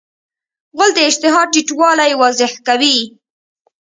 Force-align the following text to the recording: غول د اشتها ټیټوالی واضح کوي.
غول 0.75 0.91
د 0.95 0.99
اشتها 1.09 1.41
ټیټوالی 1.53 2.11
واضح 2.21 2.51
کوي. 2.67 2.97